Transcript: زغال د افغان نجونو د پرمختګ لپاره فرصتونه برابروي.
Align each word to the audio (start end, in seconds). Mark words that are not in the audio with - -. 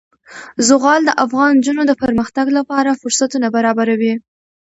زغال 0.67 1.01
د 1.05 1.11
افغان 1.23 1.51
نجونو 1.59 1.81
د 1.87 1.91
پرمختګ 2.03 2.45
لپاره 2.57 2.99
فرصتونه 3.01 3.47
برابروي. 3.55 4.13